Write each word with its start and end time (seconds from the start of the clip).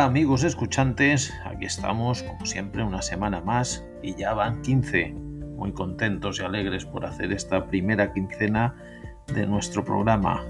Amigos 0.00 0.44
escuchantes, 0.44 1.30
aquí 1.44 1.66
estamos 1.66 2.22
como 2.22 2.46
siempre 2.46 2.82
una 2.82 3.02
semana 3.02 3.42
más 3.42 3.84
y 4.02 4.14
ya 4.14 4.32
van 4.32 4.62
15. 4.62 5.12
Muy 5.56 5.72
contentos 5.72 6.40
y 6.40 6.42
alegres 6.42 6.86
por 6.86 7.04
hacer 7.04 7.32
esta 7.32 7.66
primera 7.66 8.10
quincena 8.14 8.74
de 9.34 9.46
nuestro 9.46 9.84
programa, 9.84 10.42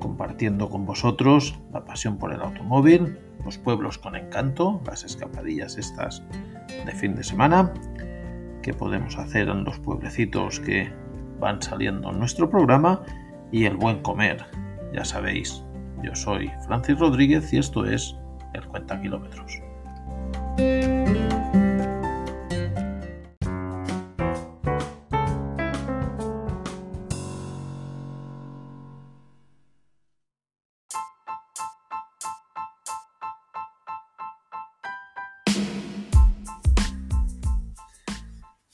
compartiendo 0.00 0.70
con 0.70 0.86
vosotros 0.86 1.60
la 1.74 1.84
pasión 1.84 2.16
por 2.16 2.32
el 2.32 2.40
automóvil, 2.40 3.18
los 3.44 3.58
pueblos 3.58 3.98
con 3.98 4.16
encanto, 4.16 4.80
las 4.86 5.04
escapadillas 5.04 5.76
estas 5.76 6.22
de 6.86 6.92
fin 6.92 7.14
de 7.14 7.24
semana 7.24 7.74
que 8.62 8.72
podemos 8.72 9.18
hacer 9.18 9.50
en 9.50 9.64
los 9.64 9.78
pueblecitos 9.80 10.60
que 10.60 10.90
van 11.38 11.60
saliendo 11.60 12.10
en 12.10 12.18
nuestro 12.18 12.48
programa 12.48 13.02
y 13.52 13.66
el 13.66 13.76
buen 13.76 14.00
comer. 14.00 14.46
Ya 14.94 15.04
sabéis, 15.04 15.62
yo 16.02 16.14
soy 16.14 16.50
Francis 16.66 16.98
Rodríguez 16.98 17.52
y 17.52 17.58
esto 17.58 17.84
es 17.84 18.16
el 18.54 18.66
cuenta 18.66 19.00
kilómetros. 19.00 19.60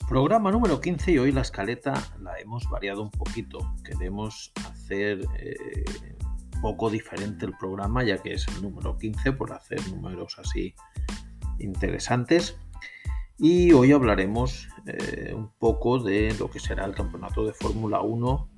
Programa 0.07 0.51
número 0.51 0.81
15 0.81 1.13
y 1.13 1.17
hoy 1.19 1.31
la 1.31 1.39
escaleta 1.39 1.93
la 2.19 2.37
hemos 2.37 2.69
variado 2.69 3.01
un 3.01 3.11
poquito. 3.11 3.59
Queremos 3.85 4.51
hacer 4.69 5.21
eh, 5.39 6.10
poco 6.61 6.89
diferente 6.89 7.45
el 7.45 7.57
programa, 7.57 8.03
ya 8.03 8.17
que 8.17 8.33
es 8.33 8.47
el 8.47 8.61
número 8.61 8.97
15, 8.97 9.33
por 9.33 9.51
hacer 9.51 9.79
números 9.89 10.37
así 10.39 10.73
interesantes. 11.59 12.57
Y 13.37 13.71
hoy 13.71 13.91
hablaremos 13.91 14.67
eh, 14.85 15.33
un 15.35 15.49
poco 15.57 15.99
de 15.99 16.33
lo 16.39 16.49
que 16.49 16.59
será 16.59 16.85
el 16.85 16.93
campeonato 16.93 17.45
de 17.45 17.53
Fórmula 17.53 18.01
1 18.01 18.49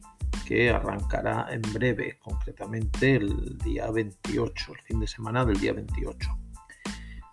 que 0.46 0.70
arrancará 0.72 1.48
en 1.52 1.62
breve, 1.74 2.20
concretamente 2.20 3.16
el 3.16 3.58
día 3.60 3.90
28, 3.92 4.74
el 4.74 4.80
fin 4.82 5.00
de 5.00 5.08
semana 5.08 5.46
del 5.46 5.60
día 5.60 5.74
28. 5.74 6.30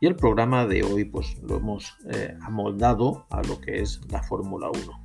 Y 0.01 0.07
el 0.07 0.17
programa 0.17 0.67
de 0.67 0.83
hoy 0.83 1.05
pues 1.05 1.37
lo 1.43 1.57
hemos 1.57 1.97
eh, 2.13 2.37
amoldado 2.43 3.27
a 3.31 3.43
lo 3.43 3.61
que 3.61 3.81
es 3.81 4.01
la 4.11 4.23
Fórmula 4.23 4.71
1. 4.71 5.00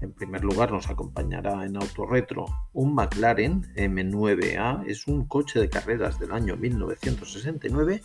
En 0.00 0.12
primer 0.12 0.44
lugar 0.44 0.72
nos 0.72 0.90
acompañará 0.90 1.64
en 1.64 1.76
Autorretro 1.76 2.46
un 2.74 2.94
McLaren 2.94 3.62
M9A, 3.76 4.84
es 4.86 5.06
un 5.06 5.26
coche 5.26 5.58
de 5.58 5.70
carreras 5.70 6.18
del 6.18 6.32
año 6.32 6.56
1969 6.56 8.02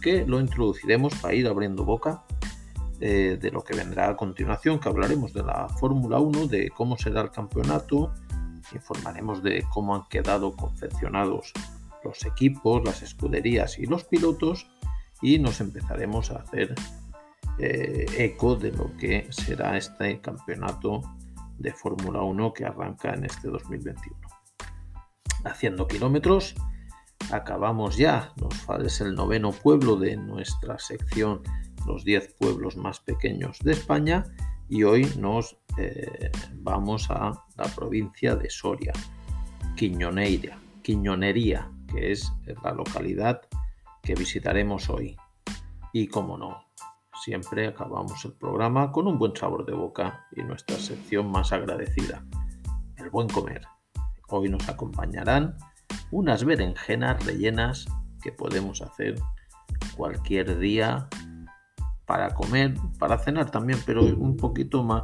que 0.00 0.26
lo 0.26 0.40
introduciremos 0.40 1.14
para 1.16 1.34
ir 1.34 1.46
abriendo 1.46 1.84
boca 1.84 2.24
eh, 3.00 3.38
de 3.40 3.50
lo 3.50 3.62
que 3.62 3.76
vendrá 3.76 4.08
a 4.08 4.16
continuación, 4.16 4.78
que 4.78 4.88
hablaremos 4.88 5.32
de 5.34 5.42
la 5.42 5.68
Fórmula 5.68 6.18
1, 6.18 6.46
de 6.46 6.70
cómo 6.70 6.96
será 6.96 7.20
el 7.20 7.30
campeonato, 7.30 8.12
informaremos 8.72 9.42
de 9.42 9.64
cómo 9.72 9.94
han 9.94 10.04
quedado 10.08 10.56
confeccionados 10.56 11.52
los 12.04 12.24
equipos, 12.24 12.84
las 12.84 13.02
escuderías 13.02 13.78
y 13.78 13.86
los 13.86 14.04
pilotos. 14.04 14.66
Y 15.22 15.38
nos 15.38 15.60
empezaremos 15.60 16.30
a 16.30 16.38
hacer 16.38 16.74
eh, 17.58 18.06
eco 18.18 18.56
de 18.56 18.72
lo 18.72 18.96
que 18.96 19.26
será 19.30 19.76
este 19.76 20.20
campeonato 20.20 21.02
de 21.58 21.72
Fórmula 21.72 22.22
1 22.22 22.52
que 22.52 22.64
arranca 22.64 23.14
en 23.14 23.24
este 23.24 23.48
2021. 23.48 24.16
Haciendo 25.44 25.86
kilómetros, 25.86 26.54
acabamos 27.32 27.96
ya, 27.96 28.32
nos 28.36 28.86
es 28.86 29.00
el 29.00 29.14
noveno 29.14 29.52
pueblo 29.52 29.96
de 29.96 30.16
nuestra 30.16 30.78
sección, 30.78 31.42
los 31.86 32.04
10 32.04 32.34
pueblos 32.38 32.76
más 32.76 33.00
pequeños 33.00 33.58
de 33.60 33.72
España, 33.72 34.24
y 34.68 34.84
hoy 34.84 35.10
nos 35.18 35.58
eh, 35.76 36.30
vamos 36.54 37.10
a 37.10 37.32
la 37.56 37.64
provincia 37.74 38.34
de 38.36 38.48
Soria, 38.48 38.92
Quiñoneira, 39.76 40.58
Quiñonería, 40.82 41.70
que 41.92 42.12
es 42.12 42.32
la 42.62 42.72
localidad 42.72 43.42
que 44.02 44.14
visitaremos 44.14 44.88
hoy. 44.88 45.16
Y 45.92 46.08
como 46.08 46.36
no, 46.36 46.63
Siempre 47.24 47.66
acabamos 47.68 48.22
el 48.26 48.34
programa 48.34 48.92
con 48.92 49.06
un 49.06 49.18
buen 49.18 49.34
sabor 49.34 49.64
de 49.64 49.72
boca 49.72 50.26
y 50.36 50.42
nuestra 50.42 50.76
sección 50.76 51.30
más 51.30 51.54
agradecida, 51.54 52.22
el 52.98 53.08
buen 53.08 53.28
comer. 53.28 53.62
Hoy 54.28 54.50
nos 54.50 54.68
acompañarán 54.68 55.56
unas 56.10 56.44
berenjenas 56.44 57.24
rellenas 57.24 57.86
que 58.22 58.30
podemos 58.30 58.82
hacer 58.82 59.14
cualquier 59.96 60.58
día 60.58 61.08
para 62.04 62.34
comer, 62.34 62.74
para 62.98 63.16
cenar 63.16 63.50
también, 63.50 63.78
pero 63.86 64.02
un 64.02 64.36
poquito 64.36 64.84
más. 64.84 65.00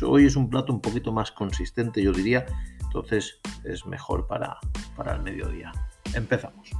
Hoy 0.00 0.26
es 0.26 0.36
un 0.36 0.48
plato 0.50 0.72
un 0.72 0.80
poquito 0.80 1.10
más 1.10 1.32
consistente, 1.32 2.00
yo 2.00 2.12
diría, 2.12 2.46
entonces 2.84 3.40
es 3.64 3.84
mejor 3.84 4.28
para, 4.28 4.58
para 4.94 5.16
el 5.16 5.22
mediodía. 5.22 5.72
Empezamos. 6.14 6.70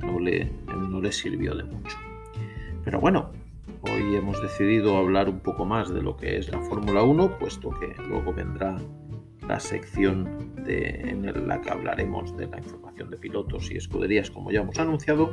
no 0.00 0.20
le, 0.20 0.52
no 0.66 1.00
le 1.00 1.10
sirvió 1.10 1.54
de 1.54 1.64
mucho. 1.64 1.96
Pero 2.84 3.00
bueno, 3.00 3.30
hoy 3.80 4.14
hemos 4.14 4.42
decidido 4.42 4.98
hablar 4.98 5.30
un 5.30 5.40
poco 5.40 5.64
más 5.64 5.88
de 5.88 6.02
lo 6.02 6.18
que 6.18 6.36
es 6.36 6.52
la 6.52 6.60
Fórmula 6.60 7.02
1, 7.02 7.38
puesto 7.38 7.70
que 7.80 7.94
luego 8.10 8.34
vendrá 8.34 8.76
la 9.48 9.60
sección 9.60 10.54
en 10.66 11.48
la 11.48 11.60
que 11.60 11.70
hablaremos 11.70 12.36
de 12.36 12.46
la 12.46 12.58
información 12.58 13.10
de 13.10 13.16
pilotos 13.16 13.70
y 13.70 13.76
escuderías 13.76 14.30
como 14.30 14.50
ya 14.50 14.60
hemos 14.60 14.78
anunciado 14.78 15.32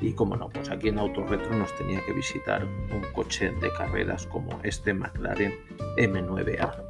y 0.00 0.12
como 0.12 0.36
no, 0.36 0.48
pues 0.48 0.70
aquí 0.70 0.88
en 0.88 0.98
Autorretro 0.98 1.56
nos 1.56 1.74
tenía 1.76 2.00
que 2.04 2.12
visitar 2.12 2.64
un 2.64 3.02
coche 3.12 3.50
de 3.60 3.72
carreras 3.72 4.26
como 4.26 4.58
este 4.62 4.92
McLaren 4.92 5.54
M9A. 5.98 6.82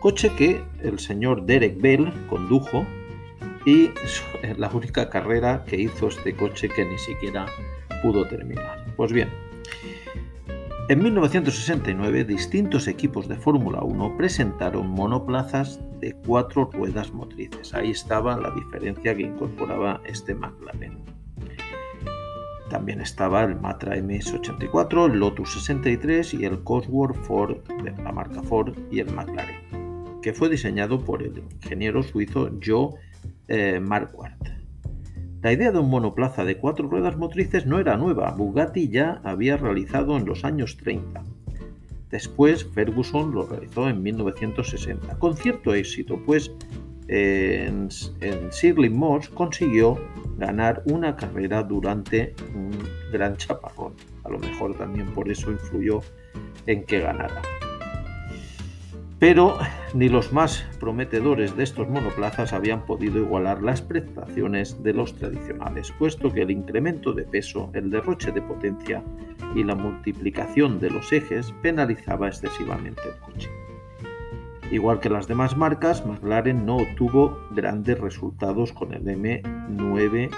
Coche 0.00 0.32
que 0.36 0.62
el 0.82 0.98
señor 0.98 1.44
Derek 1.44 1.80
Bell 1.80 2.12
condujo 2.28 2.84
y 3.64 3.90
es 4.02 4.22
la 4.58 4.68
única 4.68 5.10
carrera 5.10 5.64
que 5.66 5.76
hizo 5.76 6.08
este 6.08 6.34
coche 6.34 6.68
que 6.68 6.84
ni 6.84 6.98
siquiera 6.98 7.46
pudo 8.02 8.26
terminar. 8.26 8.86
Pues 8.96 9.12
bien, 9.12 9.28
en 10.90 11.04
1969 11.04 12.24
distintos 12.24 12.88
equipos 12.88 13.28
de 13.28 13.36
Fórmula 13.36 13.80
1 13.80 14.16
presentaron 14.16 14.88
monoplazas 14.88 15.78
de 16.00 16.14
cuatro 16.26 16.68
ruedas 16.72 17.12
motrices. 17.12 17.72
Ahí 17.74 17.92
estaba 17.92 18.36
la 18.36 18.50
diferencia 18.50 19.14
que 19.14 19.22
incorporaba 19.22 20.00
este 20.04 20.34
McLaren. 20.34 20.98
También 22.70 23.00
estaba 23.00 23.44
el 23.44 23.54
Matra 23.54 23.98
MS84, 23.98 25.12
el 25.12 25.20
Lotus 25.20 25.52
63 25.52 26.34
y 26.34 26.44
el 26.44 26.64
Cosworth 26.64 27.22
Ford 27.22 27.58
de 27.84 27.92
la 28.02 28.10
marca 28.10 28.42
Ford 28.42 28.76
y 28.90 28.98
el 28.98 29.14
McLaren, 29.14 30.20
que 30.20 30.32
fue 30.32 30.48
diseñado 30.48 31.04
por 31.04 31.22
el 31.22 31.38
ingeniero 31.38 32.02
suizo 32.02 32.50
Joe 32.60 32.94
eh, 33.46 33.78
Marquardt. 33.78 34.59
La 35.42 35.52
idea 35.52 35.72
de 35.72 35.78
un 35.78 35.88
monoplaza 35.88 36.44
de 36.44 36.58
cuatro 36.58 36.86
ruedas 36.86 37.16
motrices 37.16 37.64
no 37.64 37.78
era 37.78 37.96
nueva, 37.96 38.30
Bugatti 38.32 38.90
ya 38.90 39.22
había 39.24 39.56
realizado 39.56 40.18
en 40.18 40.26
los 40.26 40.44
años 40.44 40.76
30. 40.76 41.24
Después 42.10 42.66
Ferguson 42.74 43.32
lo 43.32 43.46
realizó 43.46 43.88
en 43.88 44.02
1960, 44.02 45.18
con 45.18 45.36
cierto 45.38 45.72
éxito, 45.72 46.20
pues 46.26 46.52
en, 47.08 47.88
en 48.20 48.92
Moss 48.92 49.30
consiguió 49.30 49.98
ganar 50.36 50.82
una 50.84 51.16
carrera 51.16 51.62
durante 51.62 52.34
un 52.54 52.70
gran 53.10 53.36
chaparrón. 53.36 53.94
A 54.24 54.28
lo 54.28 54.38
mejor 54.38 54.76
también 54.76 55.06
por 55.14 55.30
eso 55.30 55.50
influyó 55.50 56.00
en 56.66 56.84
que 56.84 57.00
ganara. 57.00 57.40
Pero 59.20 59.58
ni 59.92 60.08
los 60.08 60.32
más 60.32 60.66
prometedores 60.80 61.54
de 61.54 61.62
estos 61.62 61.86
monoplazas 61.90 62.54
habían 62.54 62.86
podido 62.86 63.18
igualar 63.18 63.62
las 63.62 63.82
prestaciones 63.82 64.82
de 64.82 64.94
los 64.94 65.14
tradicionales, 65.14 65.92
puesto 65.98 66.32
que 66.32 66.40
el 66.40 66.50
incremento 66.50 67.12
de 67.12 67.24
peso, 67.24 67.70
el 67.74 67.90
derroche 67.90 68.32
de 68.32 68.40
potencia 68.40 69.04
y 69.54 69.62
la 69.62 69.74
multiplicación 69.74 70.80
de 70.80 70.88
los 70.88 71.12
ejes 71.12 71.52
penalizaba 71.60 72.28
excesivamente 72.28 73.02
el 73.04 73.16
coche. 73.20 73.50
Igual 74.70 75.00
que 75.00 75.10
las 75.10 75.28
demás 75.28 75.54
marcas, 75.54 76.06
McLaren 76.06 76.64
no 76.64 76.76
obtuvo 76.76 77.38
grandes 77.50 78.00
resultados 78.00 78.72
con 78.72 78.94
el 78.94 79.04
M9A. 79.04 80.30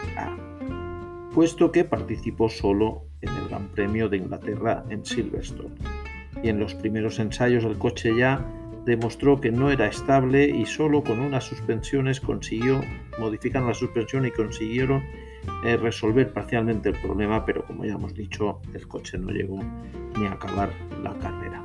puesto 1.33 1.71
que 1.71 1.85
participó 1.85 2.49
solo 2.49 3.05
en 3.21 3.29
el 3.29 3.49
Gran 3.49 3.69
Premio 3.69 4.09
de 4.09 4.17
Inglaterra 4.17 4.85
en 4.91 5.05
Silverstone. 5.05 5.77
Y 6.43 6.49
en 6.49 6.59
los 6.59 6.75
primeros 6.75 7.21
ensayos 7.21 7.65
el 7.65 7.79
coche 7.79 8.17
ya 8.17 8.45
demostró 8.85 9.41
que 9.41 9.51
no 9.51 9.71
era 9.71 9.87
estable 9.87 10.49
y 10.49 10.67
solo 10.67 11.03
con 11.03 11.21
unas 11.21 11.45
suspensiones 11.45 12.21
consiguió 12.21 12.81
modificar 13.19 13.63
la 13.63 13.75
suspensión 13.75 14.27
y 14.27 14.31
consiguieron 14.31 15.03
eh, 15.65 15.77
resolver 15.77 16.33
parcialmente 16.33 16.91
el 16.91 17.01
problema, 17.01 17.45
pero 17.45 17.65
como 17.65 17.85
ya 17.85 17.95
hemos 17.95 18.15
dicho, 18.15 18.61
el 18.75 18.87
coche 18.89 19.19
no 19.19 19.31
llegó 19.31 19.59
ni 20.19 20.27
a 20.27 20.33
acabar 20.33 20.71
la 21.03 21.15
carrera. 21.19 21.63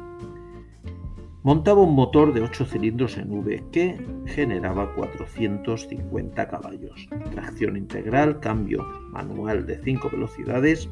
Montaba 1.44 1.82
un 1.82 1.96
motor 1.96 2.34
de 2.34 2.42
8 2.42 2.66
cilindros 2.66 3.18
en 3.18 3.32
V 3.32 3.64
que 3.72 3.98
generaba 4.26 4.94
450 4.96 6.48
caballos, 6.50 7.08
tracción 7.32 7.78
integral, 7.78 8.40
cambio 8.42 8.84
manual 9.12 9.66
de 9.66 9.82
5 9.82 10.10
velocidades, 10.10 10.90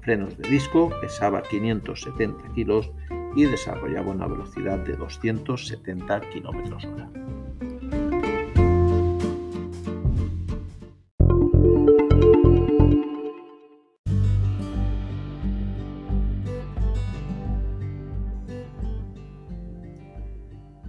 frenos 0.00 0.36
de 0.36 0.48
disco, 0.48 0.90
pesaba 1.00 1.42
570 1.42 2.52
kilos 2.54 2.90
y 3.36 3.44
desarrollaba 3.44 4.12
una 4.12 4.26
velocidad 4.26 4.78
de 4.78 4.96
270 4.96 6.20
km 6.30 6.72
hora. 6.86 7.10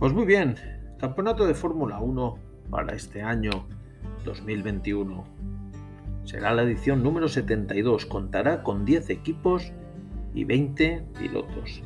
Pues 0.05 0.13
muy 0.13 0.25
bien, 0.25 0.55
campeonato 0.99 1.47
de 1.47 1.55
Fórmula 1.55 1.99
1 1.99 2.37
para 2.69 2.93
este 2.93 3.23
año 3.23 3.65
2021. 4.23 5.23
Será 6.25 6.53
la 6.53 6.63
edición 6.63 7.01
número 7.01 7.27
72, 7.27 8.05
contará 8.05 8.61
con 8.61 8.85
10 8.85 9.09
equipos 9.09 9.71
y 10.35 10.43
20 10.43 11.05
pilotos. 11.17 11.81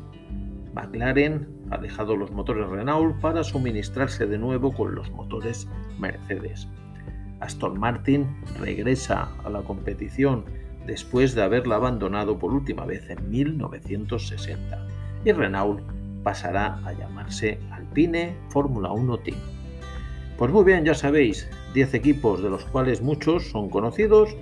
McLaren 0.80 1.48
ha 1.72 1.78
dejado 1.78 2.16
los 2.16 2.31
motores 2.31 2.70
Renault 2.70 3.20
para 3.20 3.44
suministrarse 3.44 4.26
de 4.26 4.38
nuevo 4.38 4.72
con 4.72 4.96
los 4.96 5.12
motores 5.12 5.68
Mercedes. 6.00 6.68
Aston 7.42 7.78
Martin 7.78 8.28
regresa 8.60 9.30
a 9.44 9.50
la 9.50 9.62
competición 9.62 10.46
después 10.86 11.36
de 11.36 11.44
haberla 11.44 11.76
abandonado 11.76 12.40
por 12.40 12.54
última 12.54 12.86
vez 12.86 13.10
en 13.10 13.30
1960 13.30 14.88
y 15.26 15.31
Renault 15.34 15.81
pasará 16.24 16.80
a 16.86 16.94
llamarse 16.94 17.60
Alpine 17.72 18.36
Fórmula 18.50 18.92
1 18.92 19.18
Team. 19.20 19.38
Pues 20.38 20.52
muy 20.52 20.64
bien, 20.64 20.86
ya 20.86 20.94
sabéis, 20.94 21.50
10 21.74 21.94
equipos 21.94 22.42
de 22.42 22.50
los 22.50 22.64
cuales 22.66 23.02
muchos 23.02 23.50
son 23.50 23.70
conocidos 23.70 24.36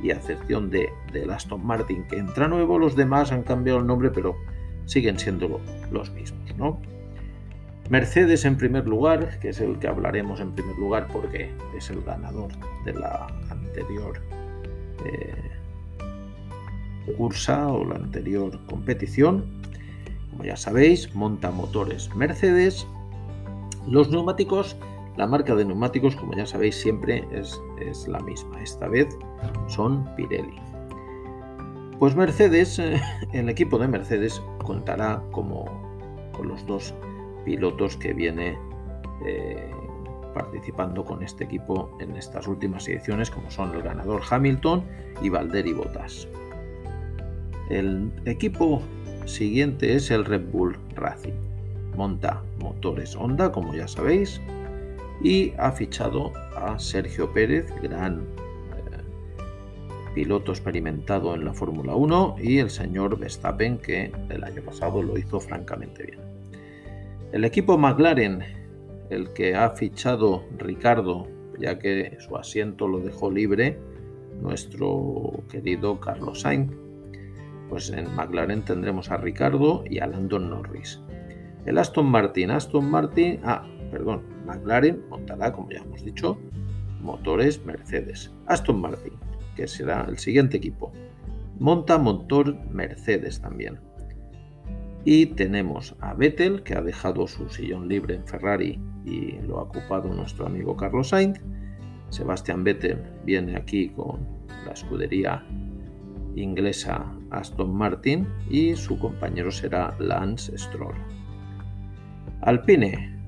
y 0.00 0.10
a 0.10 0.14
excepción 0.14 0.70
de, 0.70 0.88
del 1.12 1.30
Aston 1.30 1.64
Martin 1.64 2.04
que 2.04 2.18
entra 2.18 2.46
nuevo, 2.46 2.78
los 2.78 2.94
demás 2.94 3.32
han 3.32 3.42
cambiado 3.42 3.80
el 3.80 3.86
nombre 3.86 4.10
pero 4.10 4.36
siguen 4.86 5.18
siendo 5.18 5.60
los 5.90 6.10
mismos. 6.10 6.56
¿no? 6.56 6.80
Mercedes 7.90 8.44
en 8.44 8.56
primer 8.56 8.86
lugar, 8.86 9.38
que 9.40 9.50
es 9.50 9.60
el 9.60 9.78
que 9.78 9.88
hablaremos 9.88 10.40
en 10.40 10.52
primer 10.52 10.76
lugar 10.76 11.08
porque 11.12 11.50
es 11.76 11.90
el 11.90 12.02
ganador 12.02 12.50
de 12.84 12.94
la 12.94 13.26
anterior 13.50 14.20
eh, 15.04 15.34
cursa 17.16 17.68
o 17.68 17.84
la 17.84 17.96
anterior 17.96 18.58
competición. 18.66 19.44
Como 20.30 20.44
ya 20.44 20.56
sabéis, 20.56 21.14
monta 21.14 21.50
motores 21.50 22.14
Mercedes. 22.14 22.86
Los 23.88 24.10
neumáticos, 24.10 24.76
la 25.16 25.26
marca 25.26 25.54
de 25.54 25.64
neumáticos, 25.64 26.16
como 26.16 26.34
ya 26.34 26.46
sabéis, 26.46 26.76
siempre 26.76 27.26
es, 27.32 27.60
es 27.80 28.08
la 28.08 28.20
misma. 28.20 28.62
Esta 28.62 28.88
vez 28.88 29.08
son 29.68 30.08
Pirelli. 30.16 30.56
Pues 31.98 32.16
Mercedes, 32.16 32.78
el 33.32 33.48
equipo 33.48 33.78
de 33.78 33.88
Mercedes 33.88 34.40
contará 34.62 35.22
como 35.30 35.64
con 36.32 36.48
los 36.48 36.64
dos 36.66 36.94
pilotos 37.44 37.96
que 37.96 38.12
viene 38.12 38.58
eh, 39.26 39.70
participando 40.34 41.04
con 41.04 41.22
este 41.22 41.44
equipo 41.44 41.96
en 42.00 42.16
estas 42.16 42.46
últimas 42.46 42.88
ediciones, 42.88 43.30
como 43.30 43.50
son 43.50 43.74
el 43.74 43.82
ganador 43.82 44.22
Hamilton 44.28 44.84
y 45.22 45.28
Valtteri 45.28 45.72
Bottas. 45.72 46.26
El 47.70 48.12
equipo 48.24 48.82
siguiente 49.26 49.94
es 49.94 50.10
el 50.10 50.24
Red 50.24 50.50
Bull 50.50 50.76
Racing. 50.94 51.34
Monta 51.96 52.42
motores 52.58 53.14
Honda, 53.14 53.52
como 53.52 53.74
ya 53.74 53.86
sabéis, 53.86 54.40
y 55.22 55.52
ha 55.58 55.70
fichado 55.70 56.32
a 56.56 56.78
Sergio 56.78 57.32
Pérez, 57.32 57.66
gran 57.82 58.26
piloto 60.14 60.52
experimentado 60.52 61.34
en 61.34 61.44
la 61.44 61.52
Fórmula 61.52 61.94
1, 61.94 62.36
y 62.42 62.58
el 62.58 62.70
señor 62.70 63.18
Verstappen, 63.18 63.78
que 63.78 64.12
el 64.28 64.44
año 64.44 64.62
pasado 64.62 65.02
lo 65.02 65.18
hizo 65.18 65.40
francamente 65.40 66.04
bien. 66.04 66.20
El 67.32 67.44
equipo 67.44 67.78
McLaren, 67.78 68.42
el 69.10 69.32
que 69.32 69.54
ha 69.54 69.70
fichado 69.70 70.44
Ricardo, 70.58 71.26
ya 71.58 71.78
que 71.78 72.16
su 72.20 72.36
asiento 72.36 72.88
lo 72.88 73.00
dejó 73.00 73.30
libre, 73.30 73.78
nuestro 74.40 75.42
querido 75.50 76.00
Carlos 76.00 76.40
Sainz, 76.42 76.72
pues 77.68 77.90
en 77.90 78.14
McLaren 78.14 78.62
tendremos 78.62 79.10
a 79.10 79.16
Ricardo 79.16 79.84
y 79.88 80.00
a 80.00 80.06
Landon 80.06 80.50
Norris. 80.50 81.00
El 81.64 81.78
Aston 81.78 82.06
Martin, 82.06 82.50
Aston 82.50 82.90
Martin, 82.90 83.40
ah, 83.44 83.66
perdón, 83.90 84.22
McLaren 84.44 85.02
montará, 85.08 85.52
como 85.52 85.70
ya 85.70 85.80
hemos 85.80 86.04
dicho, 86.04 86.38
motores 87.00 87.64
Mercedes. 87.64 88.30
Aston 88.46 88.80
Martin, 88.80 89.12
que 89.56 89.66
será 89.66 90.06
el 90.08 90.18
siguiente 90.18 90.56
equipo. 90.56 90.92
Monta 91.58 91.98
motor 91.98 92.56
Mercedes 92.70 93.40
también. 93.40 93.78
Y 95.04 95.26
tenemos 95.26 95.96
a 96.00 96.14
Vettel, 96.14 96.62
que 96.62 96.74
ha 96.74 96.82
dejado 96.82 97.26
su 97.26 97.48
sillón 97.48 97.88
libre 97.88 98.14
en 98.14 98.26
Ferrari 98.26 98.80
y 99.04 99.32
lo 99.42 99.58
ha 99.58 99.62
ocupado 99.62 100.12
nuestro 100.12 100.46
amigo 100.46 100.76
Carlos 100.76 101.08
Sainz. 101.08 101.40
Sebastián 102.10 102.62
Vettel 102.62 103.02
viene 103.24 103.56
aquí 103.56 103.88
con 103.88 104.26
la 104.64 104.72
escudería 104.72 105.44
inglesa 106.36 107.04
Aston 107.30 107.74
Martin 107.74 108.26
y 108.48 108.74
su 108.76 108.98
compañero 108.98 109.50
será 109.50 109.94
Lance 109.98 110.56
Stroll. 110.56 110.94
Alpine, 112.42 113.18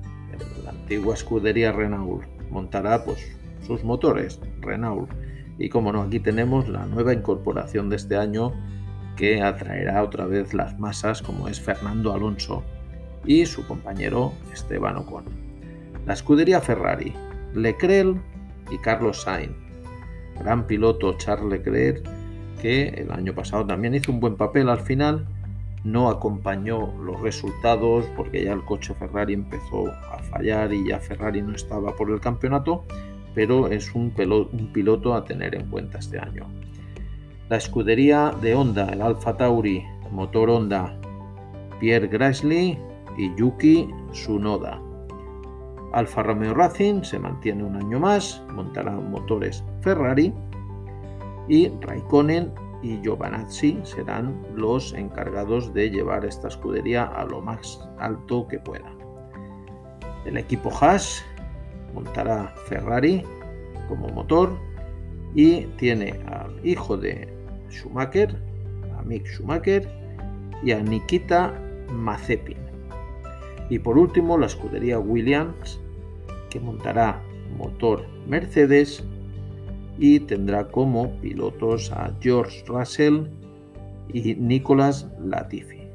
la 0.63 0.71
antigua 0.71 1.13
escudería 1.13 1.71
Renault, 1.71 2.25
montará 2.49 3.03
pues, 3.03 3.19
sus 3.65 3.83
motores 3.83 4.39
Renault 4.61 5.09
y 5.57 5.69
como 5.69 5.91
no, 5.91 6.01
aquí 6.01 6.19
tenemos 6.19 6.67
la 6.67 6.85
nueva 6.85 7.13
incorporación 7.13 7.89
de 7.89 7.95
este 7.95 8.17
año 8.17 8.53
que 9.15 9.41
atraerá 9.41 10.03
otra 10.03 10.25
vez 10.25 10.53
las 10.53 10.77
masas, 10.79 11.21
como 11.21 11.47
es 11.47 11.61
Fernando 11.61 12.13
Alonso 12.13 12.63
y 13.25 13.45
su 13.45 13.65
compañero 13.65 14.33
Esteban 14.53 14.97
Ocon. 14.97 15.25
La 16.05 16.13
escudería 16.13 16.61
Ferrari, 16.61 17.13
Leclerc 17.53 18.17
y 18.69 18.77
Carlos 18.79 19.21
Sainz. 19.21 19.55
Gran 20.39 20.67
piloto 20.67 21.13
Charles 21.17 21.49
Leclerc, 21.49 22.03
que 22.61 22.89
el 22.89 23.11
año 23.11 23.33
pasado 23.33 23.65
también 23.65 23.95
hizo 23.95 24.11
un 24.11 24.19
buen 24.19 24.35
papel 24.35 24.67
al 24.69 24.81
final, 24.81 25.25
no 25.85 26.09
acompañó 26.09 26.93
los 27.01 27.21
resultados 27.21 28.05
porque 28.17 28.43
ya 28.43 28.53
el 28.53 28.65
coche 28.65 28.93
Ferrari 28.95 29.33
empezó 29.33 29.87
a 29.87 30.17
fallar 30.31 30.73
y 30.73 30.89
ya 30.89 30.99
Ferrari 30.99 31.41
no 31.41 31.55
estaba 31.55 31.95
por 31.95 32.09
el 32.11 32.19
campeonato, 32.19 32.83
pero 33.35 33.67
es 33.67 33.93
un, 33.93 34.11
piloto 34.73 35.13
a 35.13 35.25
tener 35.25 35.53
en 35.53 35.69
cuenta 35.69 35.99
este 35.99 36.17
año. 36.17 36.47
La 37.49 37.57
escudería 37.57 38.33
de 38.41 38.55
Honda, 38.55 38.87
el 38.87 39.01
Alfa 39.01 39.37
Tauri, 39.37 39.83
motor 40.11 40.49
Honda, 40.49 40.97
Pierre 41.79 42.07
Gasly 42.07 42.79
y 43.17 43.35
Yuki 43.35 43.89
Tsunoda. 44.11 44.81
Alfa 45.91 46.23
Romeo 46.23 46.53
Racing 46.53 47.03
se 47.03 47.19
mantiene 47.19 47.63
un 47.63 47.75
año 47.75 47.99
más, 47.99 48.41
montará 48.53 48.91
motores 48.91 49.63
Ferrari 49.81 50.33
y 51.47 51.69
Raikkonen 51.81 52.51
y 52.81 52.99
Giovanazzi 53.01 53.79
serán 53.83 54.41
los 54.55 54.93
encargados 54.93 55.73
de 55.73 55.89
llevar 55.89 56.25
esta 56.25 56.47
escudería 56.47 57.05
a 57.05 57.25
lo 57.25 57.41
más 57.41 57.87
alto 57.99 58.47
que 58.47 58.59
pueda. 58.59 58.91
El 60.25 60.37
equipo 60.37 60.71
Haas 60.81 61.23
montará 61.93 62.53
Ferrari 62.67 63.23
como 63.87 64.07
motor 64.09 64.57
y 65.33 65.61
tiene 65.77 66.19
al 66.27 66.59
hijo 66.65 66.97
de 66.97 67.27
Schumacher, 67.69 68.35
a 68.97 69.01
Mick 69.03 69.25
Schumacher 69.27 69.87
y 70.63 70.71
a 70.71 70.81
Nikita 70.81 71.53
Mazepin. 71.91 72.57
Y 73.69 73.79
por 73.79 73.97
último 73.97 74.37
la 74.37 74.45
escudería 74.45 74.99
Williams 74.99 75.79
que 76.49 76.59
montará 76.59 77.21
motor 77.57 78.05
Mercedes 78.27 79.03
y 79.97 80.19
tendrá 80.21 80.67
como 80.67 81.11
pilotos 81.21 81.91
a 81.91 82.15
George 82.21 82.63
Russell 82.67 83.27
y 84.13 84.35
Nicolas 84.35 85.09
Latifi. 85.19 85.87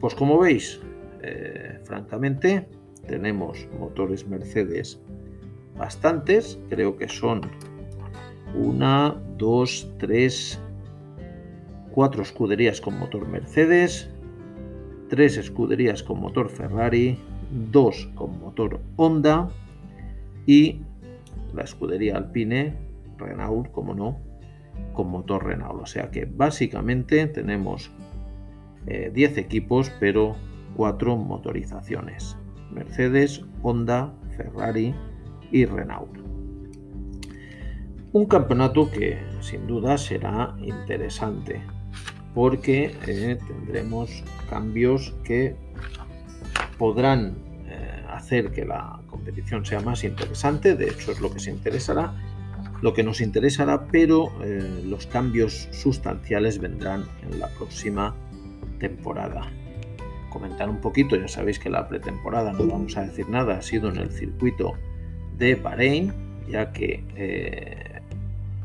Pues 0.00 0.14
como 0.14 0.38
veis, 0.38 0.80
eh, 1.22 1.78
francamente, 1.84 2.68
tenemos 3.06 3.68
motores 3.78 4.26
Mercedes 4.26 5.00
bastantes, 5.76 6.58
creo 6.68 6.96
que 6.96 7.08
son 7.08 7.42
una, 8.54 9.20
dos, 9.36 9.90
tres, 9.98 10.60
cuatro 11.90 12.22
escuderías 12.22 12.80
con 12.80 12.98
motor 12.98 13.26
Mercedes, 13.28 14.10
tres 15.08 15.36
escuderías 15.36 16.02
con 16.02 16.20
motor 16.20 16.48
Ferrari, 16.48 17.18
dos 17.70 18.08
con 18.14 18.38
motor 18.40 18.80
Honda 18.96 19.48
y 20.46 20.80
la 21.54 21.62
escudería 21.62 22.16
Alpine, 22.16 22.74
Renault, 23.18 23.70
como 23.72 23.94
no, 23.94 24.18
con 24.92 25.08
motor 25.08 25.44
Renault. 25.44 25.82
O 25.82 25.86
sea 25.86 26.10
que 26.10 26.26
básicamente 26.26 27.26
tenemos 27.26 27.90
10 28.86 29.16
eh, 29.16 29.40
equipos, 29.40 29.90
pero 30.00 30.36
4 30.76 31.16
motorizaciones. 31.16 32.36
Mercedes, 32.70 33.44
Honda, 33.62 34.12
Ferrari 34.36 34.94
y 35.50 35.64
Renault. 35.66 36.18
Un 38.12 38.26
campeonato 38.26 38.90
que 38.90 39.18
sin 39.40 39.66
duda 39.66 39.98
será 39.98 40.54
interesante 40.60 41.60
porque 42.34 42.96
eh, 43.06 43.38
tendremos 43.46 44.24
cambios 44.50 45.14
que 45.24 45.56
podrán 46.78 47.36
eh, 47.66 48.04
hacer 48.08 48.50
que 48.50 48.64
la 48.64 49.00
competición 49.06 49.64
sea 49.64 49.80
más 49.80 50.04
interesante, 50.04 50.74
de 50.74 50.88
hecho 50.88 51.12
es 51.12 51.20
lo 51.20 51.32
que 51.32 51.38
se 51.38 51.50
interesará, 51.50 52.14
lo 52.82 52.92
que 52.92 53.02
nos 53.02 53.20
interesará, 53.20 53.86
pero 53.86 54.32
eh, 54.42 54.82
los 54.84 55.06
cambios 55.06 55.68
sustanciales 55.70 56.58
vendrán 56.58 57.04
en 57.22 57.38
la 57.38 57.48
próxima 57.48 58.14
temporada. 58.78 59.50
Comentar 60.34 60.68
un 60.68 60.82
poquito, 60.82 61.16
ya 61.16 61.28
sabéis 61.28 61.58
que 61.58 61.70
la 61.70 61.88
pretemporada, 61.88 62.52
no 62.52 62.66
vamos 62.66 62.94
a 62.98 63.02
decir 63.02 63.26
nada, 63.30 63.56
ha 63.56 63.62
sido 63.62 63.88
en 63.88 63.96
el 63.96 64.10
circuito 64.10 64.74
de 65.38 65.54
Bahrein, 65.54 66.12
ya 66.50 66.72
que 66.72 67.02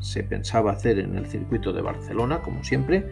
se 0.00 0.24
pensaba 0.24 0.72
hacer 0.72 0.98
en 0.98 1.16
el 1.16 1.26
circuito 1.26 1.72
de 1.72 1.80
Barcelona, 1.80 2.40
como 2.40 2.64
siempre, 2.64 3.06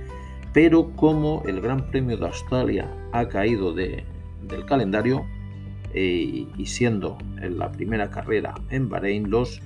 pero 0.52 0.90
como 0.96 1.42
el 1.46 1.60
Gran 1.60 1.90
Premio 1.90 2.16
de 2.16 2.26
Australia 2.26 2.88
ha 3.12 3.28
caído 3.28 3.72
del 3.72 4.04
calendario 4.66 5.24
eh, 5.94 6.46
y 6.56 6.66
siendo 6.66 7.18
en 7.40 7.58
la 7.58 7.70
primera 7.70 8.10
carrera 8.10 8.54
en 8.70 8.88
Bahrein, 8.88 9.30
los, 9.30 9.58
eh, 9.58 9.60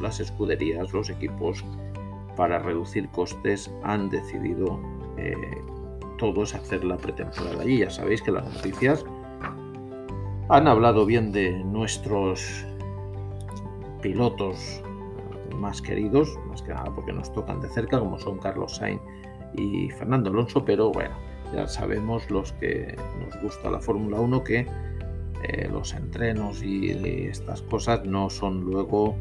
las 0.00 0.20
escuderías, 0.20 0.92
los 0.92 1.10
equipos, 1.10 1.64
para 2.36 2.58
reducir 2.58 3.08
costes, 3.08 3.70
han 3.82 4.08
decidido 4.08 4.80
eh, 5.18 5.34
todos 6.20 6.54
hacer 6.54 6.84
la 6.84 6.98
pretemporada 6.98 7.62
allí. 7.62 7.78
Ya 7.78 7.90
sabéis 7.90 8.22
que 8.22 8.30
las 8.30 8.44
noticias 8.44 9.04
han 10.50 10.68
hablado 10.68 11.06
bien 11.06 11.32
de 11.32 11.64
nuestros 11.64 12.64
pilotos 14.02 14.82
más 15.56 15.80
queridos, 15.80 16.38
más 16.48 16.62
que 16.62 16.74
nada 16.74 16.94
porque 16.94 17.12
nos 17.12 17.32
tocan 17.32 17.60
de 17.60 17.68
cerca, 17.68 17.98
como 17.98 18.18
son 18.18 18.38
Carlos 18.38 18.76
Sainz 18.76 19.00
y 19.56 19.90
Fernando 19.90 20.30
Alonso, 20.30 20.64
pero 20.64 20.92
bueno, 20.92 21.14
ya 21.54 21.66
sabemos 21.66 22.30
los 22.30 22.52
que 22.54 22.96
nos 23.18 23.42
gusta 23.42 23.70
la 23.70 23.80
Fórmula 23.80 24.20
1 24.20 24.44
que 24.44 24.66
eh, 25.42 25.68
los 25.70 25.94
entrenos 25.94 26.62
y 26.62 26.90
estas 27.28 27.62
cosas 27.62 28.04
no 28.04 28.28
son 28.28 28.60
luego 28.60 29.16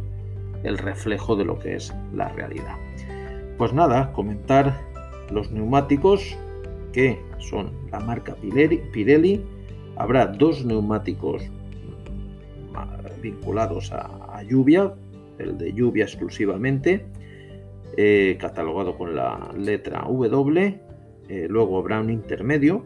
el 0.64 0.78
reflejo 0.78 1.36
de 1.38 1.46
lo 1.46 1.60
que 1.60 1.76
es 1.76 1.94
la 2.14 2.30
realidad. 2.30 2.76
Pues 3.58 3.74
nada, 3.74 4.12
comentar 4.14 4.82
los 5.32 5.52
neumáticos 5.52 6.38
que 6.92 7.20
son 7.40 7.72
la 7.92 8.00
marca 8.00 8.36
Pirelli. 8.36 9.42
Habrá 9.96 10.28
dos 10.28 10.66
neumáticos 10.66 11.44
mm, 11.44 13.22
vinculados 13.22 13.92
a 13.92 14.44
lluvia, 14.44 14.94
el 15.40 15.58
de 15.58 15.74
lluvia 15.74 16.06
exclusivamente, 16.06 17.06
eh, 17.98 18.38
catalogado 18.40 18.98
con 18.98 19.16
la 19.16 19.52
letra 19.58 20.06
W. 20.08 20.80
Eh, 21.28 21.48
luego 21.50 21.80
habrá 21.80 22.00
un 22.00 22.10
intermedio 22.10 22.86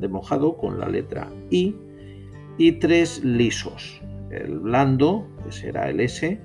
de 0.00 0.08
mojado 0.08 0.56
con 0.56 0.80
la 0.80 0.88
letra 0.88 1.28
I 1.50 1.74
y 2.58 2.72
tres 2.72 3.22
lisos. 3.22 4.00
El 4.30 4.58
blando, 4.58 5.26
que 5.44 5.52
será 5.52 5.88
el 5.88 6.00
S, 6.00 6.38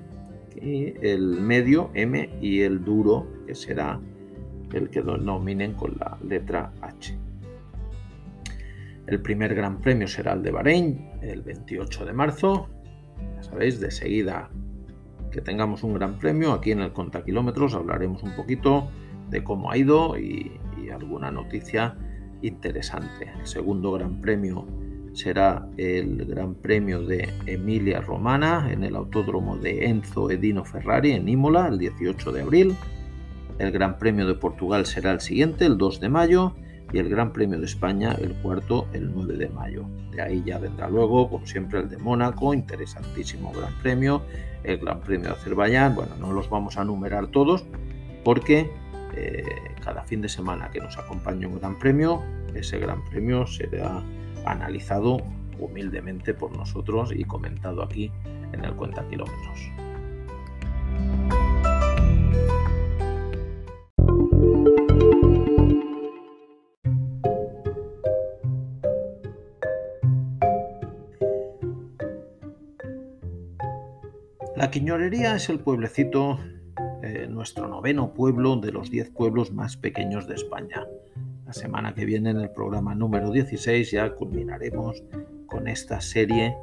y 0.60 0.94
el 1.02 1.40
medio 1.40 1.90
M 1.94 2.28
y 2.40 2.60
el 2.60 2.84
duro, 2.84 3.26
que 3.46 3.54
será 3.54 4.00
el 4.72 4.90
que 4.90 5.02
denominen 5.02 5.74
con 5.74 5.96
la 5.98 6.16
letra 6.26 6.72
H. 6.80 7.16
El 9.06 9.20
primer 9.20 9.54
gran 9.54 9.80
premio 9.80 10.06
será 10.06 10.34
el 10.34 10.42
de 10.42 10.52
Bahrein, 10.52 11.10
el 11.22 11.42
28 11.42 12.04
de 12.04 12.12
marzo. 12.12 12.68
Ya 13.36 13.42
sabéis, 13.42 13.80
de 13.80 13.90
seguida 13.90 14.50
que 15.30 15.40
tengamos 15.40 15.82
un 15.82 15.94
gran 15.94 16.18
premio. 16.18 16.52
Aquí 16.52 16.72
en 16.72 16.80
el 16.80 16.92
Conta 16.92 17.24
Kilómetros 17.24 17.74
hablaremos 17.74 18.22
un 18.22 18.34
poquito 18.36 18.88
de 19.30 19.42
cómo 19.42 19.70
ha 19.70 19.76
ido 19.76 20.18
y, 20.18 20.52
alguna 20.92 21.30
noticia 21.30 21.96
interesante. 22.42 23.30
El 23.38 23.46
segundo 23.46 23.92
gran 23.92 24.20
premio 24.20 24.66
será 25.12 25.68
el 25.76 26.24
Gran 26.26 26.54
Premio 26.54 27.02
de 27.02 27.28
Emilia 27.46 28.00
Romana 28.00 28.68
en 28.72 28.82
el 28.82 28.96
Autódromo 28.96 29.56
de 29.56 29.86
Enzo 29.86 30.30
Edino 30.32 30.64
Ferrari 30.64 31.12
en 31.12 31.28
Imola 31.28 31.68
el 31.68 31.78
18 31.78 32.32
de 32.32 32.42
abril. 32.42 32.76
El 33.60 33.72
Gran 33.72 33.98
Premio 33.98 34.26
de 34.26 34.34
Portugal 34.34 34.86
será 34.86 35.12
el 35.12 35.20
siguiente, 35.20 35.66
el 35.66 35.76
2 35.76 36.00
de 36.00 36.08
mayo, 36.08 36.54
y 36.94 36.98
el 36.98 37.10
Gran 37.10 37.30
Premio 37.30 37.58
de 37.58 37.66
España 37.66 38.16
el 38.18 38.32
cuarto, 38.36 38.88
el 38.94 39.12
9 39.12 39.36
de 39.36 39.50
mayo. 39.50 39.84
De 40.12 40.22
ahí 40.22 40.42
ya 40.46 40.58
vendrá 40.58 40.88
luego, 40.88 41.28
como 41.28 41.46
siempre, 41.46 41.80
el 41.80 41.90
de 41.90 41.98
Mónaco, 41.98 42.54
interesantísimo 42.54 43.52
Gran 43.52 43.74
Premio, 43.82 44.22
el 44.64 44.78
Gran 44.78 45.00
Premio 45.00 45.28
de 45.28 45.34
Azerbaiyán, 45.34 45.94
bueno, 45.94 46.12
no 46.18 46.32
los 46.32 46.48
vamos 46.48 46.78
a 46.78 46.84
numerar 46.84 47.26
todos 47.26 47.66
porque 48.24 48.70
eh, 49.14 49.44
cada 49.84 50.04
fin 50.04 50.22
de 50.22 50.30
semana 50.30 50.70
que 50.70 50.80
nos 50.80 50.96
acompañe 50.96 51.46
un 51.46 51.60
Gran 51.60 51.78
Premio, 51.78 52.22
ese 52.54 52.78
Gran 52.78 53.04
Premio 53.10 53.46
será 53.46 54.02
analizado 54.46 55.18
humildemente 55.58 56.32
por 56.32 56.56
nosotros 56.56 57.12
y 57.14 57.24
comentado 57.24 57.82
aquí 57.82 58.10
en 58.54 58.64
el 58.64 58.72
Cuenta 58.72 59.06
Kilómetros. 59.06 59.70
La 74.72 75.34
es 75.34 75.48
el 75.48 75.58
pueblecito, 75.58 76.38
eh, 77.02 77.26
nuestro 77.28 77.66
noveno 77.66 78.14
pueblo 78.14 78.54
de 78.54 78.70
los 78.70 78.88
diez 78.88 79.10
pueblos 79.10 79.52
más 79.52 79.76
pequeños 79.76 80.28
de 80.28 80.36
España. 80.36 80.86
La 81.44 81.52
semana 81.52 81.92
que 81.92 82.04
viene, 82.04 82.30
en 82.30 82.38
el 82.38 82.50
programa 82.50 82.94
número 82.94 83.32
16, 83.32 83.90
ya 83.90 84.14
culminaremos 84.14 85.02
con 85.46 85.66
esta 85.66 86.00
serie 86.00 86.54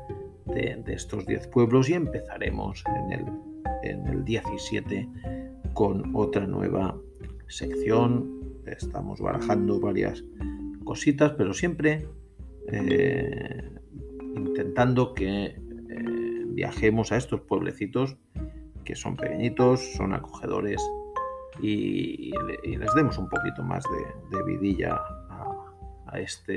de, 0.45 0.81
estos 0.87 1.25
diez 1.25 1.47
pueblos 1.47 1.89
y 1.89 1.95
empezaremos 1.95 2.81
en 2.95 3.11
el, 3.11 3.25
en 3.83 4.07
el 4.07 4.23
17 4.23 5.09
con 5.73 6.15
otra 6.15 6.47
nueva 6.47 6.97
sección. 7.47 8.61
Estamos 8.67 9.19
barajando 9.19 9.81
varias 9.81 10.23
cositas, 10.85 11.33
pero 11.33 11.53
siempre 11.53 12.07
eh, 12.71 13.69
intentando 14.33 15.13
que 15.13 15.66
viajemos 16.57 17.11
a 17.11 17.17
estos 17.17 17.41
pueblecitos 17.41 18.17
que 18.83 18.95
son 18.95 19.15
pequeñitos, 19.15 19.93
son 19.93 20.11
acogedores 20.13 20.81
y, 21.61 22.31
les 22.65 22.93
demos 22.95 23.19
un 23.19 23.29
poquito 23.29 23.61
más 23.61 23.83
de, 24.31 24.43
vidilla 24.43 24.99
a, 26.07 26.19
esta 26.19 26.53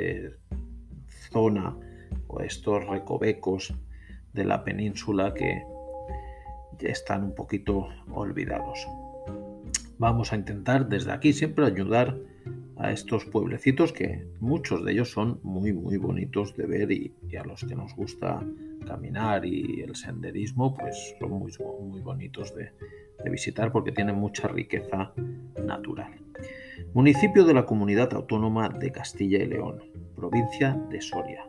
zona 1.30 1.76
o 2.28 2.40
a 2.40 2.46
estos 2.46 2.86
recovecos 2.86 3.74
de 4.32 4.44
la 4.46 4.64
península 4.64 5.34
que 5.34 5.62
ya 6.78 6.88
están 6.88 7.22
un 7.22 7.34
poquito 7.34 7.88
olvidados. 8.10 8.86
Vamos 9.98 10.32
a 10.32 10.36
intentar 10.36 10.88
desde 10.88 11.12
aquí 11.12 11.34
siempre 11.34 11.66
ayudar 11.66 12.16
a 12.78 12.90
estos 12.90 13.26
pueblecitos 13.26 13.92
que 13.92 14.26
muchos 14.40 14.82
de 14.82 14.92
ellos 14.92 15.10
son 15.10 15.40
muy 15.42 15.74
muy 15.74 15.98
bonitos 15.98 16.56
de 16.56 16.64
ver 16.64 16.90
y, 16.90 17.12
a 17.36 17.44
los 17.44 17.64
que 17.64 17.74
nos 17.74 17.94
gusta 17.94 18.40
caminar 18.80 19.44
y 19.44 19.82
el 19.82 19.94
senderismo 19.94 20.74
pues 20.74 21.14
son 21.18 21.30
muy, 21.30 21.52
muy 21.80 22.00
bonitos 22.00 22.54
de, 22.54 22.72
visitar 23.30 23.70
porque 23.70 23.92
tienen 23.92 24.16
mucha 24.16 24.48
riqueza 24.48 25.12
natural. 25.62 26.12
Municipio 26.94 27.44
de 27.44 27.52
la 27.54 27.66
Comunidad 27.66 28.12
Autónoma 28.14 28.70
de 28.70 28.90
Castilla 28.90 29.38
y 29.38 29.46
León, 29.46 29.82
provincia 30.16 30.80
de 30.90 31.00
Soria, 31.02 31.44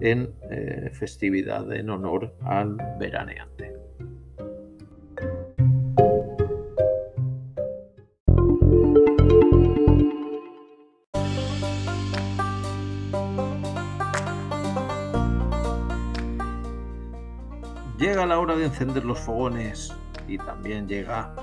en 0.00 0.30
eh, 0.50 0.90
festividad 0.92 1.72
en 1.72 1.90
honor 1.90 2.34
al 2.42 2.76
veraneante. 2.98 3.77
Llega 17.98 18.26
la 18.26 18.38
hora 18.38 18.54
de 18.54 18.66
encender 18.66 19.04
los 19.04 19.18
fogones 19.18 19.92
y 20.28 20.38
también 20.38 20.86
llega 20.86 21.34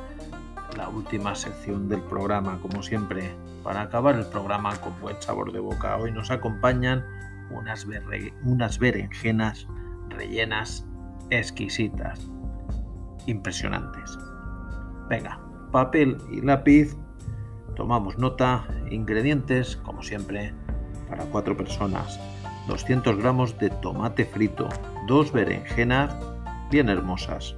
la 0.78 0.88
última 0.88 1.36
sección 1.36 1.90
del 1.90 2.00
programa, 2.04 2.60
como 2.62 2.82
siempre, 2.82 3.36
para 3.62 3.82
acabar 3.82 4.16
el 4.16 4.26
programa 4.28 4.74
con 4.78 4.94
buen 5.02 5.22
sabor 5.22 5.52
de 5.52 5.60
boca. 5.60 5.98
Hoy 5.98 6.14
nos 6.14 6.32
acompañan 6.32 7.04
unas, 7.52 7.86
unas 8.46 8.80
berenjenas 8.80 9.68
rellenas 10.08 10.88
exquisitas, 11.30 12.26
impresionantes. 13.26 14.18
Venga, 15.10 15.38
papel 15.74 16.18
y 16.32 16.40
lápiz, 16.40 16.96
tomamos 17.76 18.18
nota, 18.18 18.66
ingredientes, 18.90 19.76
como 19.76 20.02
siempre, 20.02 20.54
para 21.10 21.26
cuatro 21.26 21.58
personas. 21.58 22.18
200 22.70 23.18
gramos 23.18 23.60
de 23.60 23.72
tomate 23.72 24.24
frito, 24.24 24.70
dos 25.06 25.34
berenjenas 25.34 26.16
bien 26.76 26.90
hermosas, 26.90 27.56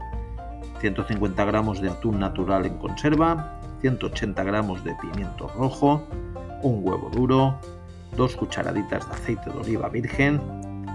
150 0.79 1.43
gramos 1.45 1.81
de 1.81 1.89
atún 1.89 2.19
natural 2.19 2.67
en 2.67 2.77
conserva, 2.77 3.59
180 3.81 4.43
gramos 4.43 4.83
de 4.83 4.93
pimiento 5.01 5.47
rojo, 5.57 6.03
un 6.61 6.81
huevo 6.83 7.09
duro, 7.09 7.59
dos 8.15 8.35
cucharaditas 8.35 9.07
de 9.07 9.15
aceite 9.15 9.49
de 9.49 9.57
oliva 9.57 9.89
virgen, 9.89 10.39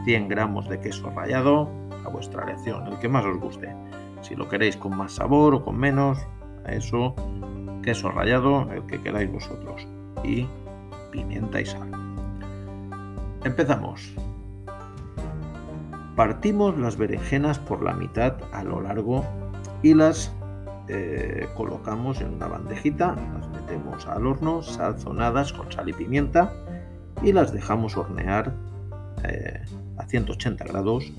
100 0.04 0.28
gramos 0.28 0.68
de 0.68 0.78
queso 0.78 1.10
rallado, 1.10 1.68
a 2.04 2.10
vuestra 2.10 2.44
elección, 2.44 2.86
el 2.86 2.96
que 3.00 3.08
más 3.08 3.24
os 3.24 3.40
guste. 3.40 3.74
Si 4.20 4.36
lo 4.36 4.48
queréis 4.48 4.76
con 4.76 4.96
más 4.96 5.14
sabor 5.14 5.56
o 5.56 5.64
con 5.64 5.76
menos, 5.76 6.16
a 6.64 6.74
eso, 6.74 7.16
queso 7.82 8.08
rallado, 8.12 8.70
el 8.70 8.86
que 8.86 9.00
queráis 9.00 9.32
vosotros. 9.32 9.84
Y 10.22 10.46
pimienta 11.10 11.60
y 11.60 11.66
sal. 11.66 11.90
Empezamos. 13.42 14.14
Partimos 16.16 16.78
las 16.78 16.96
berenjenas 16.96 17.58
por 17.58 17.82
la 17.82 17.94
mitad 17.94 18.36
a 18.52 18.62
lo 18.62 18.82
largo 18.82 19.24
y 19.82 19.94
las 19.94 20.32
eh, 20.88 21.48
colocamos 21.56 22.20
en 22.20 22.34
una 22.34 22.48
bandejita, 22.48 23.16
las 23.34 23.48
metemos 23.48 24.06
al 24.06 24.26
horno 24.26 24.62
salzonadas 24.62 25.52
con 25.52 25.72
sal 25.72 25.88
y 25.88 25.92
pimienta 25.94 26.52
y 27.22 27.32
las 27.32 27.52
dejamos 27.52 27.96
hornear 27.96 28.52
eh, 29.24 29.62
a 29.96 30.04
180 30.04 30.64
grados 30.64 31.10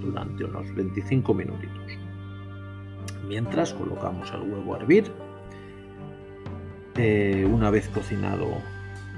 durante 0.00 0.44
unos 0.44 0.74
25 0.74 1.34
minutitos. 1.34 1.92
Mientras 3.28 3.74
colocamos 3.74 4.32
el 4.32 4.40
huevo 4.50 4.74
a 4.74 4.78
hervir, 4.78 5.12
eh, 6.96 7.46
una 7.50 7.70
vez 7.70 7.88
cocinado 7.88 8.46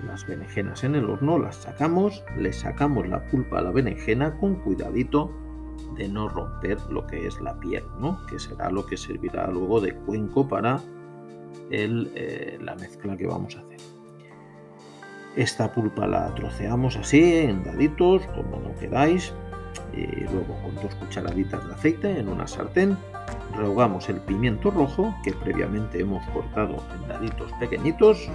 las 0.06 0.26
berenjenas 0.26 0.84
en 0.84 0.94
el 0.94 1.08
horno, 1.08 1.38
las 1.38 1.56
sacamos, 1.56 2.22
le 2.36 2.52
sacamos 2.52 3.08
la 3.08 3.24
pulpa 3.26 3.58
a 3.58 3.62
la 3.62 3.70
berenjena 3.70 4.36
con 4.38 4.56
cuidadito 4.56 5.30
de 5.96 6.08
no 6.08 6.28
romper 6.28 6.78
lo 6.90 7.06
que 7.06 7.26
es 7.26 7.40
la 7.40 7.58
piel, 7.58 7.84
¿no? 7.98 8.24
que 8.26 8.38
será 8.38 8.70
lo 8.70 8.86
que 8.86 8.96
servirá 8.96 9.46
luego 9.48 9.80
de 9.80 9.94
cuenco 9.94 10.48
para 10.48 10.80
eh, 11.70 12.58
la 12.60 12.74
mezcla 12.76 13.16
que 13.16 13.26
vamos 13.26 13.56
a 13.56 13.60
hacer. 13.60 13.78
Esta 15.36 15.72
pulpa 15.72 16.06
la 16.06 16.34
troceamos 16.34 16.96
así 16.96 17.38
en 17.38 17.64
daditos, 17.64 18.22
como 18.28 18.60
no 18.60 18.74
queráis, 18.78 19.32
y 19.94 20.06
luego 20.24 20.58
con 20.62 20.74
dos 20.76 20.94
cucharaditas 20.96 21.66
de 21.66 21.74
aceite 21.74 22.18
en 22.18 22.28
una 22.28 22.46
sartén 22.46 22.96
rehogamos 23.56 24.08
el 24.08 24.20
pimiento 24.20 24.70
rojo 24.70 25.14
que 25.22 25.32
previamente 25.32 26.00
hemos 26.00 26.26
cortado 26.30 26.82
en 26.94 27.08
daditos 27.08 27.52
pequeñitos, 27.54 28.28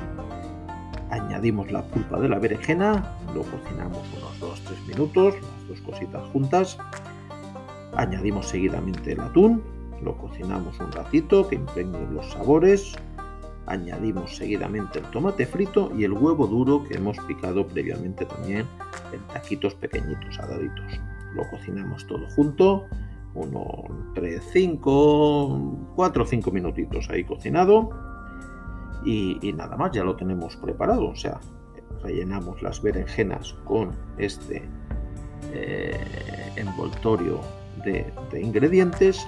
añadimos 1.09 1.71
la 1.71 1.83
pulpa 1.83 2.19
de 2.19 2.29
la 2.29 2.39
berenjena, 2.39 3.15
lo 3.33 3.43
cocinamos 3.43 4.03
unos 4.17 4.59
2-3 4.59 4.87
minutos, 4.87 5.35
las 5.35 5.67
dos 5.67 5.81
cositas 5.81 6.23
juntas, 6.29 6.77
Añadimos 7.97 8.47
seguidamente 8.47 9.13
el 9.13 9.19
atún, 9.19 9.63
lo 10.03 10.15
cocinamos 10.17 10.79
un 10.79 10.91
ratito 10.91 11.47
que 11.47 11.55
impregne 11.55 11.97
los 12.11 12.29
sabores. 12.31 12.93
Añadimos 13.65 14.35
seguidamente 14.35 14.99
el 14.99 15.05
tomate 15.05 15.47
frito 15.47 15.91
y 15.97 16.03
el 16.03 16.13
huevo 16.13 16.45
duro 16.45 16.83
que 16.83 16.95
hemos 16.95 17.17
picado 17.21 17.65
previamente 17.65 18.25
también 18.25 18.67
en 19.11 19.19
taquitos 19.33 19.73
pequeñitos, 19.73 20.37
adaditos. 20.37 20.85
Lo 21.33 21.49
cocinamos 21.49 22.05
todo 22.05 22.29
junto, 22.35 22.85
uno 23.33 23.85
entre 23.89 24.41
5, 24.41 25.91
4 25.95 26.23
o 26.23 26.25
5 26.25 26.51
minutitos 26.51 27.09
ahí 27.09 27.23
cocinado. 27.23 27.89
Y, 29.03 29.53
nada 29.53 29.77
más, 29.77 29.91
ya 29.91 30.03
lo 30.03 30.15
tenemos 30.15 30.55
preparado. 30.57 31.07
O 31.07 31.15
sea, 31.15 31.39
rellenamos 32.03 32.61
las 32.61 32.81
berenjenas 32.81 33.53
con 33.65 33.91
este 34.17 34.67
eh, 35.53 35.99
envoltorio 36.55 37.39
de, 37.83 38.11
ingredientes 38.41 39.27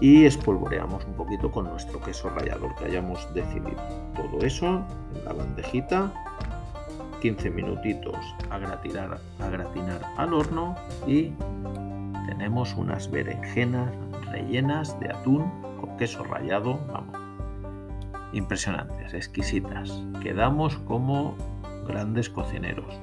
y 0.00 0.24
espolvoreamos 0.24 1.04
un 1.04 1.14
poquito 1.14 1.50
con 1.50 1.64
nuestro 1.64 2.00
queso 2.00 2.28
rallador 2.30 2.74
que 2.76 2.86
hayamos 2.86 3.26
decidido. 3.34 3.80
Todo 4.14 4.44
eso 4.44 4.84
en 5.14 5.24
la 5.24 5.32
bandejita, 5.32 6.12
15 7.20 7.50
minutitos 7.50 8.16
a 8.50 8.58
gratinar, 8.58 9.18
a 9.40 9.48
gratinar 9.48 10.00
al 10.16 10.34
horno 10.34 10.76
y 11.06 11.32
tenemos 12.26 12.74
unas 12.74 13.10
berenjenas 13.10 13.90
rellenas 14.30 14.98
de 15.00 15.10
atún 15.10 15.50
con 15.80 15.96
queso 15.96 16.24
rallado, 16.24 16.78
vamos, 16.92 17.23
impresionantes, 18.34 19.14
exquisitas. 19.14 20.02
Quedamos 20.22 20.76
como 20.78 21.36
grandes 21.86 22.28
cocineros. 22.28 22.94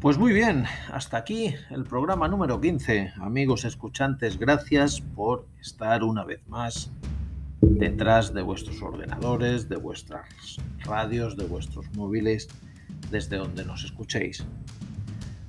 Pues 0.00 0.16
muy 0.16 0.32
bien, 0.32 0.64
hasta 0.92 1.18
aquí 1.18 1.54
el 1.70 1.84
programa 1.84 2.28
número 2.28 2.60
15. 2.60 3.14
Amigos 3.20 3.64
escuchantes, 3.64 4.38
gracias 4.38 5.00
por 5.00 5.46
estar 5.60 6.02
una 6.04 6.24
vez 6.24 6.40
más 6.46 6.90
detrás 7.60 8.32
de 8.34 8.42
vuestros 8.42 8.82
ordenadores, 8.82 9.68
de 9.68 9.76
vuestras 9.76 10.28
radios, 10.84 11.36
de 11.36 11.44
vuestros 11.44 11.90
móviles, 11.94 12.48
desde 13.10 13.36
donde 13.36 13.64
nos 13.64 13.84
escuchéis. 13.84 14.44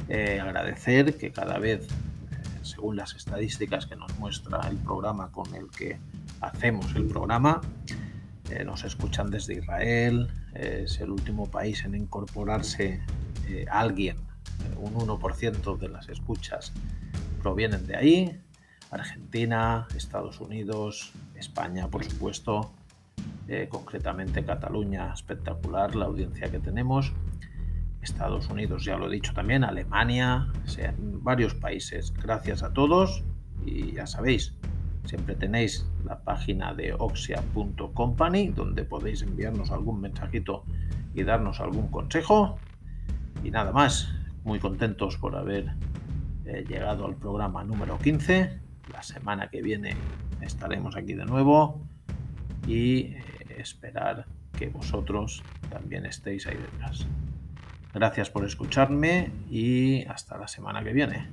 Eh, 0.07 0.39
agradecer 0.39 1.15
que 1.17 1.31
cada 1.31 1.59
vez, 1.59 1.85
eh, 1.85 2.35
según 2.63 2.95
las 2.95 3.13
estadísticas 3.15 3.85
que 3.85 3.95
nos 3.95 4.17
muestra 4.17 4.59
el 4.69 4.77
programa 4.77 5.31
con 5.31 5.53
el 5.53 5.69
que 5.69 5.99
hacemos 6.41 6.95
el 6.95 7.05
programa, 7.05 7.61
eh, 8.49 8.63
nos 8.63 8.83
escuchan 8.83 9.29
desde 9.29 9.55
Israel, 9.55 10.29
es 10.55 10.99
el 10.99 11.11
último 11.11 11.45
país 11.49 11.83
en 11.85 11.93
incorporarse 11.95 13.01
alguien, 13.71 14.17
un 14.77 14.93
1% 14.93 15.77
de 15.77 15.89
las 15.89 16.07
escuchas 16.09 16.71
provienen 17.41 17.85
de 17.87 17.95
ahí, 17.95 18.41
Argentina, 18.91 19.87
Estados 19.95 20.39
Unidos, 20.41 21.13
España, 21.35 21.87
por 21.87 22.03
supuesto, 22.03 22.71
concretamente 23.69 24.43
Cataluña, 24.45 25.11
espectacular 25.13 25.95
la 25.95 26.05
audiencia 26.05 26.51
que 26.51 26.59
tenemos. 26.59 27.13
Estados 28.01 28.49
Unidos, 28.49 28.85
ya 28.85 28.97
lo 28.97 29.07
he 29.07 29.11
dicho 29.11 29.33
también, 29.33 29.63
Alemania, 29.63 30.47
varios 30.97 31.53
países. 31.55 32.13
Gracias 32.13 32.63
a 32.63 32.73
todos 32.73 33.23
y 33.65 33.93
ya 33.93 34.07
sabéis, 34.07 34.55
siempre 35.05 35.35
tenéis 35.35 35.85
la 36.05 36.19
página 36.19 36.73
de 36.73 36.93
oxia.company 36.93 38.49
donde 38.49 38.83
podéis 38.83 39.21
enviarnos 39.21 39.71
algún 39.71 40.01
mensajito 40.01 40.63
y 41.13 41.23
darnos 41.23 41.59
algún 41.59 41.87
consejo. 41.89 42.57
Y 43.43 43.51
nada 43.51 43.71
más, 43.71 44.09
muy 44.43 44.59
contentos 44.59 45.17
por 45.17 45.35
haber 45.35 45.73
eh, 46.45 46.65
llegado 46.67 47.05
al 47.05 47.15
programa 47.15 47.63
número 47.63 47.97
15. 47.97 48.68
La 48.91 49.03
semana 49.03 49.49
que 49.49 49.61
viene 49.61 49.95
estaremos 50.41 50.95
aquí 50.95 51.13
de 51.13 51.25
nuevo 51.25 51.81
y 52.67 52.99
eh, 52.99 53.23
esperar 53.57 54.25
que 54.57 54.67
vosotros 54.67 55.43
también 55.69 56.05
estéis 56.05 56.47
ahí 56.47 56.57
detrás. 56.57 57.07
Gracias 57.93 58.29
por 58.29 58.45
escucharme 58.45 59.31
y 59.49 60.05
hasta 60.05 60.37
la 60.37 60.47
semana 60.47 60.83
que 60.83 60.93
viene. 60.93 61.27